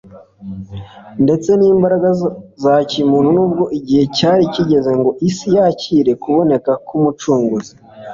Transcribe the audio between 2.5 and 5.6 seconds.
za kimuntu nubwo igihe cyari kigeze ngo isi